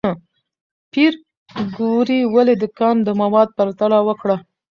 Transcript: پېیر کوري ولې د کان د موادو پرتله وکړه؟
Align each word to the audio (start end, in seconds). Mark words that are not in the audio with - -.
پېیر 0.91 1.13
کوري 1.75 2.19
ولې 2.33 2.55
د 2.59 2.63
کان 2.79 2.95
د 3.03 3.09
موادو 3.21 3.55
پرتله 3.57 3.97
وکړه؟ 4.07 4.35